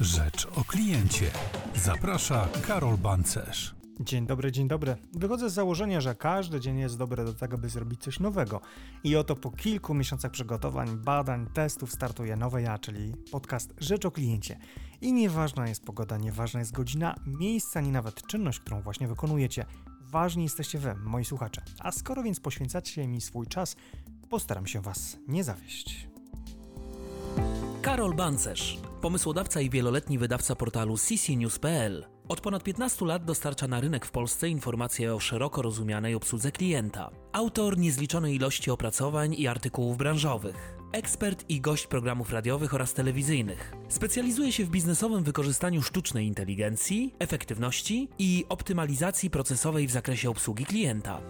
[0.00, 1.30] Rzecz o kliencie.
[1.74, 3.74] Zaprasza Karol Bancerz.
[4.00, 4.96] Dzień dobry, dzień dobry.
[5.12, 8.60] Wychodzę z założenia, że każdy dzień jest dobry do tego, by zrobić coś nowego.
[9.04, 14.10] I oto po kilku miesiącach przygotowań, badań, testów startuje nowe ja, czyli podcast Rzecz o
[14.10, 14.58] kliencie.
[15.00, 19.64] I nieważna jest pogoda, nieważna jest godzina, miejsce, ani nawet czynność, którą właśnie wykonujecie.
[20.00, 21.62] Ważni jesteście wy, moi słuchacze.
[21.78, 23.76] A skoro więc poświęcacie mi swój czas,
[24.30, 26.08] postaram się was nie zawieść.
[27.82, 32.06] Karol Bancerz, pomysłodawca i wieloletni wydawca portalu ccnews.pl.
[32.28, 37.10] Od ponad 15 lat dostarcza na rynek w Polsce informacje o szeroko rozumianej obsłudze klienta.
[37.32, 40.76] Autor niezliczonej ilości opracowań i artykułów branżowych.
[40.92, 43.74] Ekspert i gość programów radiowych oraz telewizyjnych.
[43.88, 51.20] Specjalizuje się w biznesowym wykorzystaniu sztucznej inteligencji, efektywności i optymalizacji procesowej w zakresie obsługi klienta.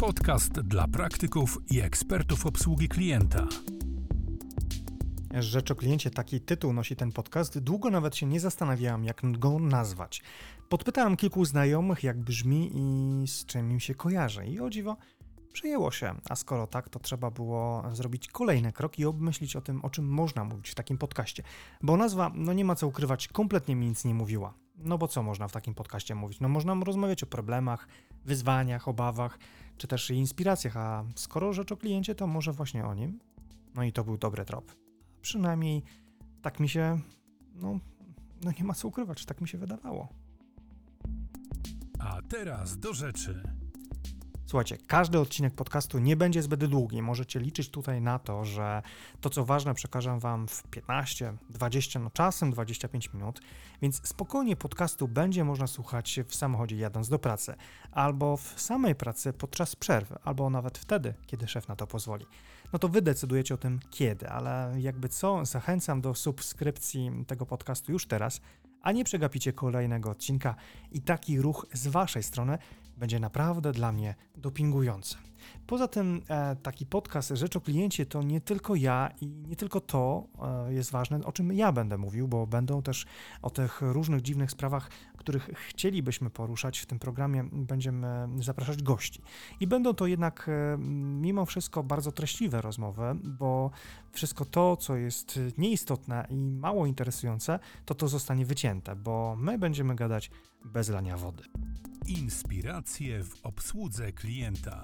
[0.00, 3.46] Podcast dla praktyków i ekspertów obsługi klienta.
[5.42, 7.58] Rzecz o kliencie, taki tytuł nosi ten podcast.
[7.58, 10.22] Długo nawet się nie zastanawiałam, jak go nazwać.
[10.68, 14.46] Podpytałem kilku znajomych, jak brzmi i z czym im się kojarzy.
[14.46, 14.96] I o dziwo,
[15.52, 16.14] przyjęło się.
[16.28, 20.08] A skoro tak, to trzeba było zrobić kolejny krok i obmyślić o tym, o czym
[20.08, 21.42] można mówić w takim podcaście.
[21.82, 24.54] Bo nazwa, no nie ma co ukrywać, kompletnie mi nic nie mówiła.
[24.76, 26.40] No bo co można w takim podcaście mówić?
[26.40, 27.88] No można rozmawiać o problemach,
[28.24, 29.38] wyzwaniach, obawach,
[29.76, 33.18] czy też inspiracjach, a skoro rzecz o kliencie, to może właśnie o nim?
[33.74, 34.83] No i to był dobry trop.
[35.24, 35.82] Przynajmniej
[36.42, 37.00] tak mi się,
[37.54, 37.80] no,
[38.44, 40.08] no nie ma co ukrywać, tak mi się wydawało.
[41.98, 43.42] A teraz do rzeczy.
[44.54, 47.02] Słuchajcie, każdy odcinek podcastu nie będzie zbyt długi.
[47.02, 48.82] Możecie liczyć tutaj na to, że
[49.20, 53.40] to, co ważne, przekażę Wam w 15, 20, no czasem 25 minut,
[53.82, 57.54] więc spokojnie podcastu będzie można słuchać w samochodzie jadąc do pracy,
[57.92, 62.26] albo w samej pracy podczas przerwy, albo nawet wtedy, kiedy szef na to pozwoli.
[62.72, 67.92] No to Wy decydujecie o tym kiedy, ale jakby co, zachęcam do subskrypcji tego podcastu
[67.92, 68.40] już teraz,
[68.82, 70.54] a nie przegapicie kolejnego odcinka
[70.92, 72.58] i taki ruch z Waszej strony
[72.96, 75.16] będzie naprawdę dla mnie dopingujący.
[75.66, 79.80] Poza tym e, taki podcast Rzecz o kliencie to nie tylko ja i nie tylko
[79.80, 80.24] to
[80.68, 83.06] e, jest ważne, o czym ja będę mówił, bo będą też
[83.42, 89.22] o tych różnych dziwnych sprawach, których chcielibyśmy poruszać w tym programie, będziemy zapraszać gości.
[89.60, 90.78] I będą to jednak e,
[91.20, 93.70] mimo wszystko bardzo treściwe rozmowy, bo
[94.12, 99.94] wszystko to, co jest nieistotne i mało interesujące, to to zostanie wycięte, bo my będziemy
[99.94, 100.30] gadać
[100.64, 101.42] bez lania wody.
[102.06, 104.82] Inspiracje w obsłudze klienta.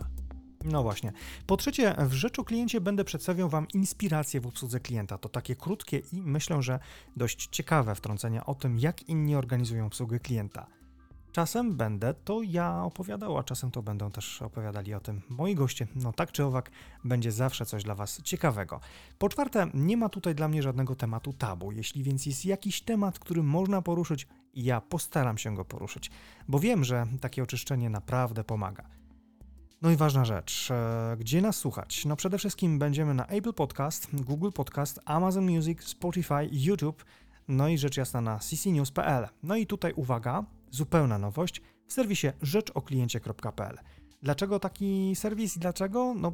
[0.64, 1.12] No właśnie.
[1.46, 5.18] Po trzecie, w rzeczu kliencie będę przedstawiał Wam inspiracje w obsłudze klienta.
[5.18, 6.78] To takie krótkie i myślę, że
[7.16, 10.66] dość ciekawe wtrącenia o tym, jak inni organizują obsługę klienta.
[11.32, 15.86] Czasem będę to ja opowiadał, a czasem to będą też opowiadali o tym moi goście.
[15.94, 16.70] No tak czy owak,
[17.04, 18.80] będzie zawsze coś dla Was ciekawego.
[19.18, 21.72] Po czwarte, nie ma tutaj dla mnie żadnego tematu tabu.
[21.72, 26.10] Jeśli więc jest jakiś temat, który można poruszyć, ja postaram się go poruszyć,
[26.48, 28.84] bo wiem, że takie oczyszczenie naprawdę pomaga.
[29.82, 32.04] No i ważna rzecz, e, gdzie nas słuchać?
[32.04, 37.04] No przede wszystkim będziemy na Apple Podcast, Google Podcast, Amazon Music, Spotify, YouTube,
[37.48, 39.28] no i rzecz jasna na ccnews.pl.
[39.42, 43.78] No i tutaj uwaga, zupełna nowość w serwisie rzeczokliencie.pl.
[44.22, 46.14] Dlaczego taki serwis i dlaczego?
[46.14, 46.32] No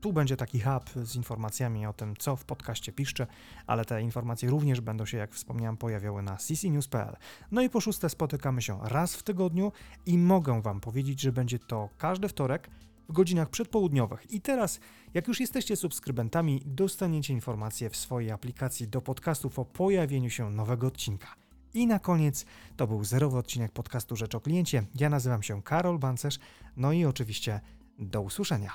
[0.00, 3.26] tu będzie taki hub z informacjami o tym, co w podcaście piszczę,
[3.66, 7.16] ale te informacje również będą się, jak wspomniałem, pojawiały na ccnews.pl.
[7.50, 9.72] No i po szóste spotykamy się raz w tygodniu
[10.06, 12.70] i mogę Wam powiedzieć, że będzie to każdy wtorek
[13.08, 14.30] w godzinach przedpołudniowych.
[14.30, 14.80] I teraz,
[15.14, 20.86] jak już jesteście subskrybentami, dostaniecie informacje w swojej aplikacji do podcastów o pojawieniu się nowego
[20.86, 21.34] odcinka.
[21.74, 22.44] I na koniec
[22.76, 24.82] to był zerowy odcinek podcastu Rzecz o Kliencie.
[24.94, 26.38] Ja nazywam się Karol Bancerz,
[26.76, 27.60] no i oczywiście
[27.98, 28.72] do usłyszenia.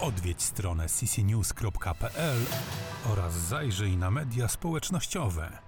[0.00, 2.38] Odwiedź stronę ccnews.pl
[3.12, 5.67] oraz zajrzyj na media społecznościowe.